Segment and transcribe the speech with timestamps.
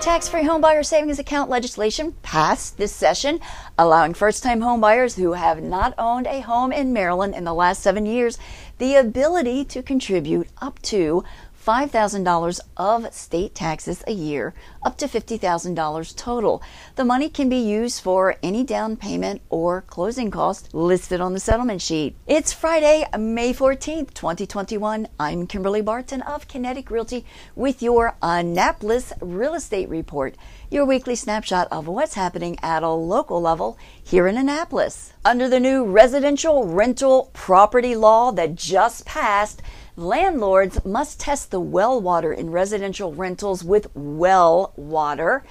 [0.00, 3.40] tax free homebuyer savings account legislation passed this session,
[3.76, 7.82] allowing first time homebuyers who have not owned a home in Maryland in the last
[7.82, 8.38] seven years
[8.78, 11.24] the ability to contribute up to
[11.68, 16.62] $5,000 of state taxes a year, up to $50,000 total.
[16.96, 21.40] The money can be used for any down payment or closing cost listed on the
[21.40, 22.16] settlement sheet.
[22.26, 25.08] It's Friday, May 14th, 2021.
[25.20, 30.36] I'm Kimberly Barton of Kinetic Realty with your Annapolis Real Estate Report,
[30.70, 35.12] your weekly snapshot of what's happening at a local level here in Annapolis.
[35.22, 39.60] Under the new residential rental property law that just passed,
[39.98, 45.42] Landlords must test the well water in residential rentals with well water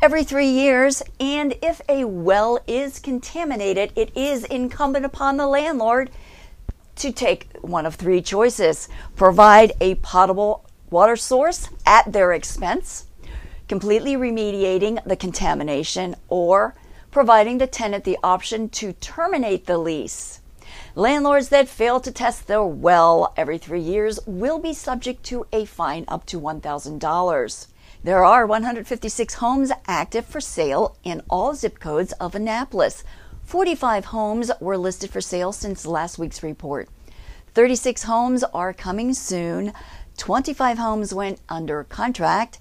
[0.00, 1.02] every three years.
[1.18, 6.12] And if a well is contaminated, it is incumbent upon the landlord
[6.94, 13.06] to take one of three choices provide a potable water source at their expense,
[13.66, 16.76] completely remediating the contamination, or
[17.10, 20.38] providing the tenant the option to terminate the lease.
[20.94, 25.64] Landlords that fail to test their well every three years will be subject to a
[25.64, 27.66] fine up to $1,000.
[28.04, 33.02] There are 156 homes active for sale in all zip codes of Annapolis.
[33.42, 36.88] 45 homes were listed for sale since last week's report.
[37.54, 39.72] 36 homes are coming soon.
[40.16, 42.58] 25 homes went under contract.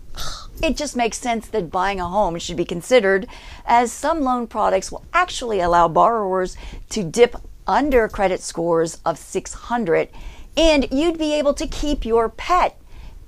[0.62, 3.26] it just makes sense that buying a home should be considered,
[3.64, 6.56] as some loan products will actually allow borrowers
[6.90, 10.08] to dip under credit scores of 600,
[10.56, 12.76] and you'd be able to keep your pet.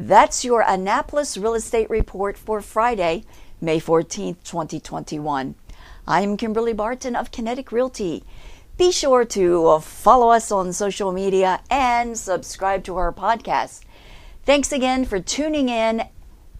[0.00, 3.24] That's your Annapolis Real Estate Report for Friday,
[3.60, 5.56] May 14th, 2021.
[6.06, 8.22] I'm Kimberly Barton of Kinetic Realty.
[8.76, 13.80] Be sure to follow us on social media and subscribe to our podcast.
[14.44, 16.04] Thanks again for tuning in,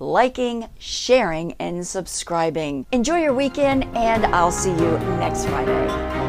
[0.00, 2.86] liking, sharing, and subscribing.
[2.90, 6.27] Enjoy your weekend, and I'll see you next Friday.